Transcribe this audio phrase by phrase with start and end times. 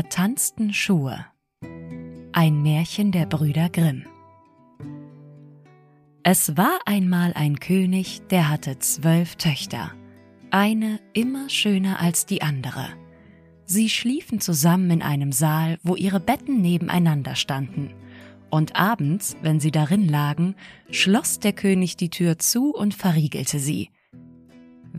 [0.00, 1.26] zertanzten Schuhe.
[2.32, 4.06] Ein Märchen der Brüder Grimm.
[6.22, 9.92] Es war einmal ein König, der hatte zwölf Töchter,
[10.50, 12.88] eine immer schöner als die andere.
[13.66, 17.92] Sie schliefen zusammen in einem Saal, wo ihre Betten nebeneinander standen.
[18.48, 20.54] Und abends, wenn sie darin lagen,
[20.90, 23.90] schloss der König die Tür zu und verriegelte sie.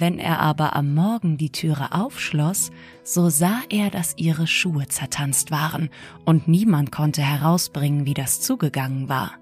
[0.00, 2.70] Wenn er aber am Morgen die Türe aufschloss,
[3.04, 5.90] so sah er, dass ihre Schuhe zertanzt waren,
[6.24, 9.32] und niemand konnte herausbringen, wie das zugegangen war.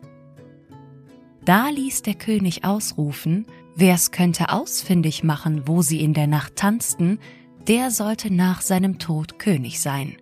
[1.44, 7.20] Da ließ der König ausrufen, wer's könnte ausfindig machen, wo sie in der Nacht tanzten,
[7.68, 10.16] der sollte nach seinem Tod König sein.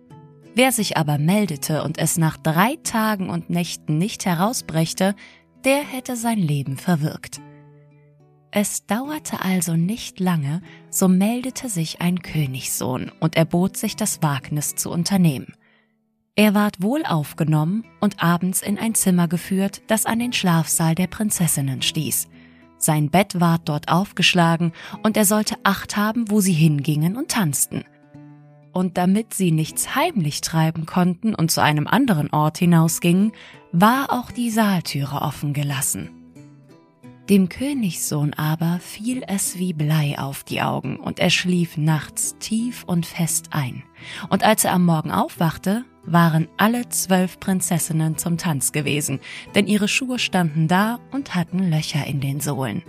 [0.53, 5.15] Wer sich aber meldete und es nach drei Tagen und Nächten nicht herausbrächte,
[5.65, 7.41] der hätte sein Leben verwirkt.
[8.59, 14.73] Es dauerte also nicht lange, so meldete sich ein Königssohn und erbot sich das Wagnis
[14.73, 15.53] zu unternehmen.
[16.35, 21.05] Er ward wohl aufgenommen und abends in ein Zimmer geführt, das an den Schlafsaal der
[21.05, 22.29] Prinzessinnen stieß.
[22.79, 27.83] Sein Bett ward dort aufgeschlagen und er sollte Acht haben, wo sie hingingen und tanzten.
[28.73, 33.33] Und damit sie nichts heimlich treiben konnten und zu einem anderen Ort hinausgingen,
[33.71, 36.16] war auch die Saaltüre offen gelassen.
[37.29, 42.85] Dem Königssohn aber fiel es wie Blei auf die Augen, und er schlief nachts tief
[42.85, 43.83] und fest ein.
[44.29, 49.19] Und als er am Morgen aufwachte, waren alle zwölf Prinzessinnen zum Tanz gewesen,
[49.55, 52.81] denn ihre Schuhe standen da und hatten Löcher in den Sohlen.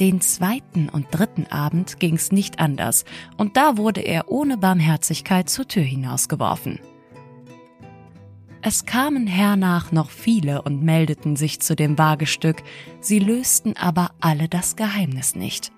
[0.00, 3.04] Den zweiten und dritten Abend ging's nicht anders,
[3.36, 6.80] und da wurde er ohne Barmherzigkeit zur Tür hinausgeworfen.
[8.66, 12.64] Es kamen hernach noch viele und meldeten sich zu dem Wagestück,
[12.98, 15.70] sie lösten aber alle das Geheimnis nicht.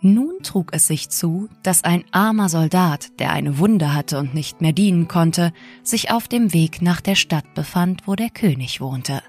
[0.00, 4.60] Nun trug es sich zu, dass ein armer Soldat, der eine Wunde hatte und nicht
[4.60, 5.52] mehr dienen konnte,
[5.82, 9.20] sich auf dem Weg nach der Stadt befand, wo der König wohnte.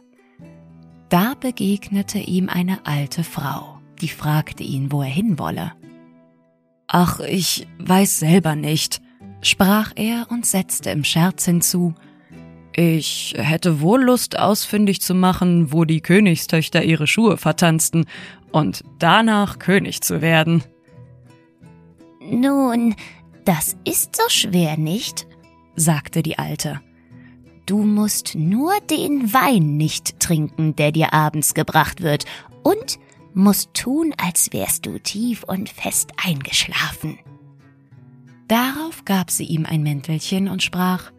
[1.09, 5.71] Da begegnete ihm eine alte Frau, die fragte ihn, wo er hinwolle.
[6.85, 9.01] Ach, ich weiß selber nicht,
[9.41, 11.95] sprach er und setzte im Scherz hinzu,
[12.73, 18.05] ich hätte wohl Lust ausfindig zu machen, wo die Königstöchter ihre Schuhe vertanzten
[18.51, 20.63] und danach König zu werden.
[22.21, 22.95] Nun,
[23.45, 25.27] das ist so schwer nicht,
[25.75, 26.81] sagte die Alte.
[27.65, 32.25] Du musst nur den Wein nicht trinken, der dir abends gebracht wird,
[32.63, 32.99] und
[33.33, 37.17] musst tun, als wärst du tief und fest eingeschlafen.
[38.47, 41.11] Darauf gab sie ihm ein Mäntelchen und sprach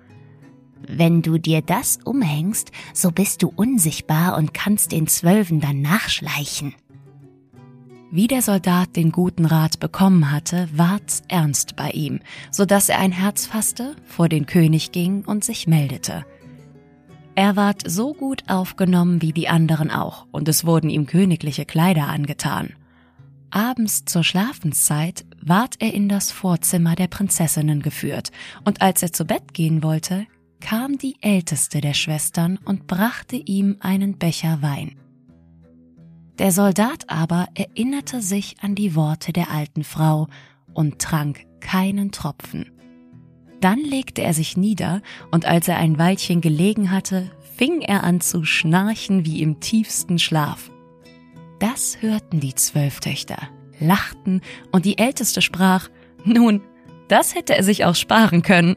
[0.89, 6.75] wenn du dir das umhängst, so bist du unsichtbar und kannst den Zwölfen dann nachschleichen.
[8.11, 12.21] Wie der Soldat den guten Rat bekommen hatte, ward's ernst bei ihm,
[12.51, 16.27] so dass er ein Herz fasste, vor den König ging und sich meldete.
[17.35, 22.09] Er ward so gut aufgenommen wie die anderen auch, und es wurden ihm königliche Kleider
[22.09, 22.75] angetan.
[23.51, 28.31] Abends zur Schlafenszeit ward er in das Vorzimmer der Prinzessinnen geführt,
[28.65, 30.27] und als er zu Bett gehen wollte,
[30.63, 34.97] kam die älteste der Schwestern und brachte ihm einen Becher Wein.
[36.39, 40.29] Der Soldat aber erinnerte sich an die Worte der alten Frau
[40.73, 42.71] und trank keinen Tropfen.
[43.61, 48.21] Dann legte er sich nieder, und als er ein Weilchen gelegen hatte, fing er an
[48.21, 50.71] zu schnarchen wie im tiefsten Schlaf.
[51.61, 53.37] Das hörten die zwölf Töchter,
[53.79, 54.41] lachten,
[54.73, 55.89] und die älteste sprach
[56.25, 56.63] Nun,
[57.09, 58.77] das hätte er sich auch sparen können.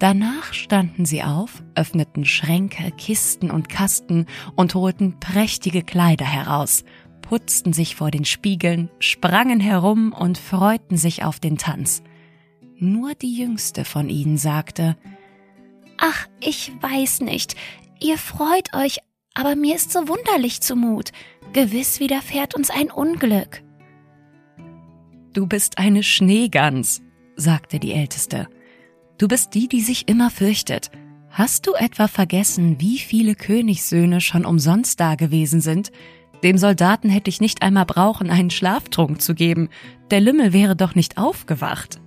[0.00, 4.24] Danach standen sie auf, öffneten Schränke, Kisten und Kasten
[4.56, 6.84] und holten prächtige Kleider heraus,
[7.20, 12.02] putzten sich vor den Spiegeln, sprangen herum und freuten sich auf den Tanz.
[12.78, 14.96] Nur die jüngste von ihnen sagte
[15.98, 17.54] Ach, ich weiß nicht,
[18.00, 19.00] ihr freut euch,
[19.34, 21.12] aber mir ist so wunderlich zumut.
[21.52, 23.62] Gewiss widerfährt uns ein Unglück.
[25.34, 27.02] Du bist eine Schneegans,
[27.36, 28.48] sagte die Älteste.
[29.20, 30.90] Du bist die, die sich immer fürchtet.
[31.28, 35.92] Hast du etwa vergessen, wie viele Königssöhne schon umsonst da gewesen sind?
[36.42, 39.68] Dem Soldaten hätte ich nicht einmal brauchen, einen Schlaftrunk zu geben.
[40.10, 42.00] Der Lümmel wäre doch nicht aufgewacht.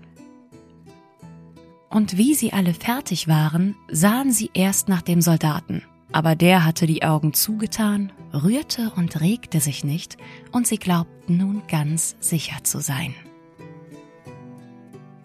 [1.88, 5.84] Und wie sie alle fertig waren, sahen sie erst nach dem Soldaten.
[6.12, 10.18] Aber der hatte die Augen zugetan, rührte und regte sich nicht,
[10.52, 13.14] und sie glaubten nun ganz sicher zu sein.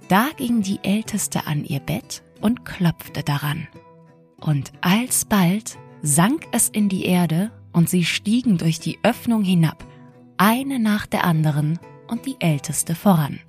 [0.09, 3.69] Da ging die Älteste an ihr Bett und klopfte daran.
[4.41, 9.85] Und alsbald sank es in die Erde und sie stiegen durch die Öffnung hinab,
[10.39, 13.41] eine nach der anderen und die Älteste voran.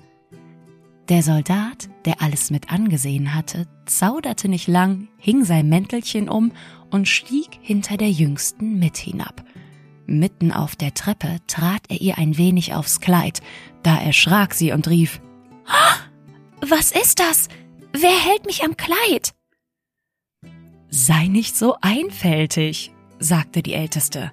[1.08, 6.52] Der Soldat, der alles mit angesehen hatte, zauderte nicht lang, hing sein Mäntelchen um
[6.92, 9.44] und stieg hinter der Jüngsten mit hinab.
[10.06, 13.42] Mitten auf der Treppe trat er ihr ein wenig aufs Kleid,
[13.82, 15.22] da erschrak sie und rief
[16.70, 17.48] Was ist das?
[17.94, 19.34] Wer hält mich am Kleid?
[20.90, 24.32] Sei nicht so einfältig, sagte die Älteste.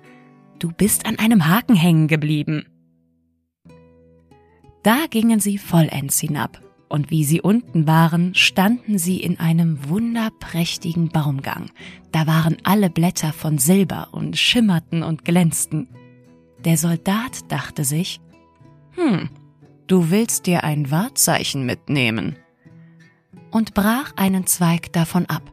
[0.59, 2.67] Du bist an einem Haken hängen geblieben.
[4.83, 11.09] Da gingen sie vollends hinab, und wie sie unten waren, standen sie in einem wunderprächtigen
[11.09, 11.71] Baumgang.
[12.13, 15.89] Da waren alle Blätter von Silber und schimmerten und glänzten.
[16.65, 18.21] Der Soldat dachte sich,
[18.93, 19.31] hm,
[19.87, 22.37] du willst dir ein Wahrzeichen mitnehmen.
[23.51, 25.53] Und brach einen Zweig davon ab.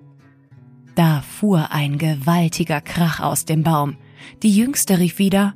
[0.95, 3.97] Da fuhr ein gewaltiger Krach aus dem Baum.
[4.41, 5.55] Die Jüngste rief wieder,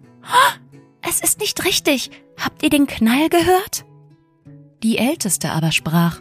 [1.02, 2.12] Es ist nicht richtig.
[2.38, 3.86] Habt ihr den Knall gehört?
[4.84, 6.20] Die Älteste aber sprach,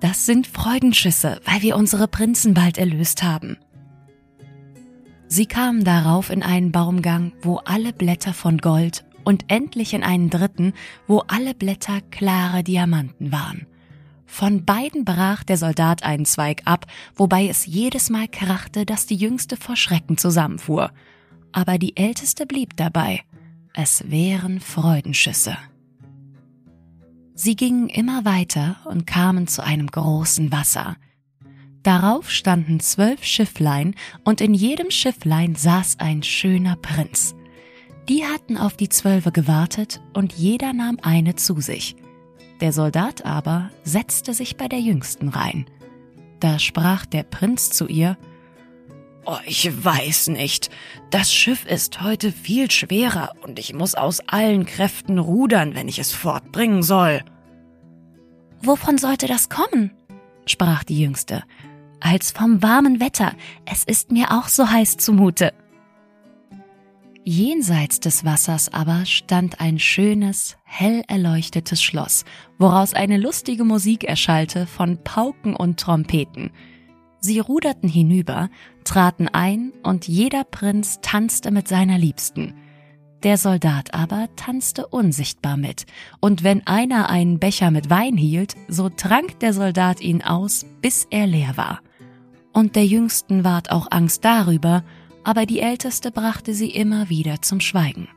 [0.00, 3.56] Das sind Freudenschüsse, weil wir unsere Prinzen bald erlöst haben.
[5.28, 10.30] Sie kamen darauf in einen Baumgang, wo alle Blätter von Gold und endlich in einen
[10.30, 10.72] dritten,
[11.06, 13.66] wo alle Blätter klare Diamanten waren.
[14.26, 19.16] Von beiden brach der Soldat einen Zweig ab, wobei es jedes Mal krachte, dass die
[19.16, 20.90] Jüngste vor Schrecken zusammenfuhr.
[21.52, 23.20] Aber die Älteste blieb dabei.
[23.74, 25.56] Es wären Freudenschüsse.
[27.34, 30.96] Sie gingen immer weiter und kamen zu einem großen Wasser.
[31.82, 37.34] Darauf standen zwölf Schifflein, und in jedem Schifflein saß ein schöner Prinz.
[38.08, 41.96] Die hatten auf die Zwölfe gewartet, und jeder nahm eine zu sich.
[42.60, 45.66] Der Soldat aber setzte sich bei der Jüngsten rein.
[46.40, 48.16] Da sprach der Prinz zu ihr
[49.24, 50.70] Oh, ich weiß nicht.
[51.10, 56.00] Das Schiff ist heute viel schwerer und ich muss aus allen Kräften rudern, wenn ich
[56.00, 57.22] es fortbringen soll.
[58.62, 59.92] Wovon sollte das kommen?
[60.44, 61.44] sprach die Jüngste.
[62.00, 63.32] Als vom warmen Wetter.
[63.64, 65.52] Es ist mir auch so heiß zumute.
[67.24, 72.24] Jenseits des Wassers aber stand ein schönes, hell erleuchtetes Schloss,
[72.58, 76.50] woraus eine lustige Musik erschallte von Pauken und Trompeten.
[77.20, 78.50] Sie ruderten hinüber,
[78.82, 82.54] traten ein, und jeder Prinz tanzte mit seiner Liebsten.
[83.22, 85.86] Der Soldat aber tanzte unsichtbar mit,
[86.18, 91.06] und wenn einer einen Becher mit Wein hielt, so trank der Soldat ihn aus, bis
[91.10, 91.82] er leer war.
[92.52, 94.82] Und der Jüngsten ward auch Angst darüber,
[95.24, 98.08] aber die Älteste brachte sie immer wieder zum Schweigen.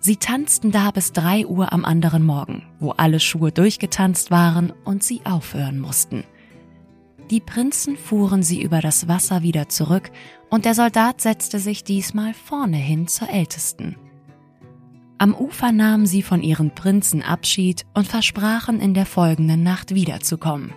[0.00, 5.02] Sie tanzten da bis drei Uhr am anderen Morgen, wo alle Schuhe durchgetanzt waren und
[5.02, 6.24] sie aufhören mussten.
[7.30, 10.10] Die Prinzen fuhren sie über das Wasser wieder zurück,
[10.50, 13.96] und der Soldat setzte sich diesmal vorne hin zur Ältesten.
[15.18, 20.72] Am Ufer nahmen sie von ihren Prinzen Abschied und versprachen in der folgenden Nacht wiederzukommen.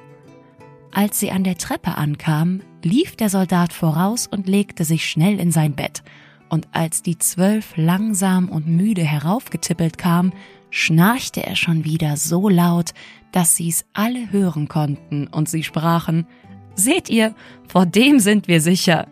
[0.92, 5.52] Als sie an der Treppe ankamen, lief der Soldat voraus und legte sich schnell in
[5.52, 6.04] sein Bett,
[6.50, 10.34] und als die zwölf langsam und müde heraufgetippelt kamen,
[10.70, 12.92] schnarchte er schon wieder so laut,
[13.32, 16.28] dass sie's alle hören konnten, und sie sprachen
[16.76, 17.36] Seht ihr,
[17.68, 19.08] vor dem sind wir sicher.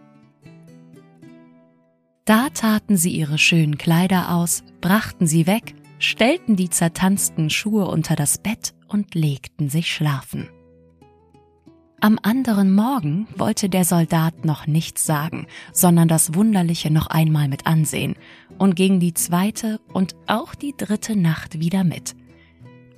[2.26, 8.16] Da taten sie ihre schönen Kleider aus, brachten sie weg, stellten die zertanzten Schuhe unter
[8.16, 10.50] das Bett und legten sich schlafen.
[12.02, 17.68] Am anderen Morgen wollte der Soldat noch nichts sagen, sondern das Wunderliche noch einmal mit
[17.68, 18.16] ansehen
[18.58, 22.16] und ging die zweite und auch die dritte Nacht wieder mit.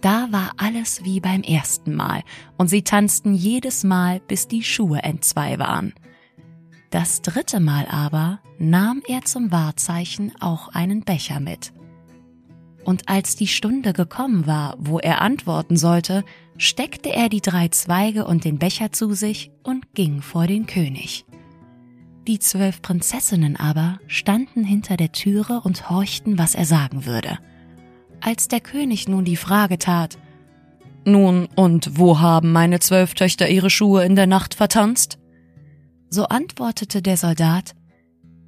[0.01, 2.21] Da war alles wie beim ersten Mal
[2.57, 5.93] und sie tanzten jedes Mal, bis die Schuhe entzwei waren.
[6.91, 11.73] Das dritte Mal aber nahm er zum Wahrzeichen auch einen Becher mit.
[12.83, 16.23] Und als die Stunde gekommen war, wo er antworten sollte,
[16.61, 21.25] steckte er die drei Zweige und den Becher zu sich und ging vor den König.
[22.27, 27.39] Die zwölf Prinzessinnen aber standen hinter der Türe und horchten, was er sagen würde.
[28.21, 30.19] Als der König nun die Frage tat,
[31.03, 35.17] Nun, und wo haben meine zwölf Töchter ihre Schuhe in der Nacht vertanzt?
[36.11, 37.73] So antwortete der Soldat,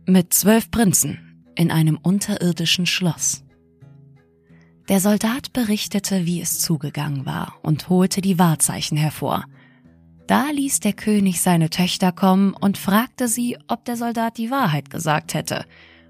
[0.05, 3.43] mit zwölf Prinzen in einem unterirdischen Schloss.
[4.90, 9.46] Der Soldat berichtete, wie es zugegangen war und holte die Wahrzeichen hervor.
[10.28, 14.90] Da ließ der König seine Töchter kommen und fragte sie, ob der Soldat die Wahrheit
[14.90, 15.66] gesagt hätte.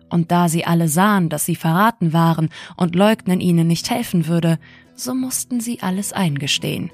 [0.09, 4.59] Und da sie alle sahen, dass sie verraten waren und Leugnen ihnen nicht helfen würde,
[4.95, 6.91] so mussten sie alles eingestehen.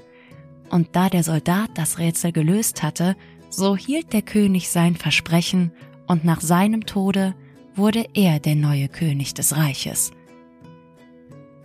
[0.70, 3.16] Und da der Soldat das Rätsel gelöst hatte,
[3.48, 5.72] so hielt der König sein Versprechen,
[6.06, 7.34] und nach seinem Tode
[7.76, 10.10] wurde er der neue König des Reiches.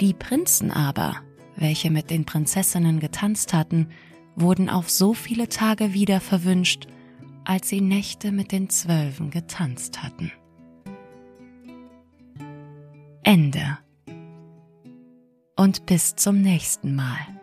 [0.01, 1.21] Die Prinzen aber,
[1.55, 3.89] welche mit den Prinzessinnen getanzt hatten,
[4.35, 6.87] wurden auf so viele Tage wieder verwünscht,
[7.45, 10.31] als sie Nächte mit den Zwölfen getanzt hatten.
[13.23, 13.77] Ende.
[15.55, 17.34] Und bis zum nächsten Mal.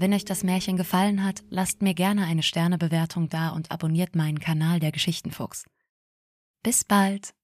[0.00, 4.40] Wenn euch das Märchen gefallen hat, lasst mir gerne eine Sternebewertung da und abonniert meinen
[4.40, 5.66] Kanal der Geschichtenfuchs.
[6.62, 7.34] Bis bald!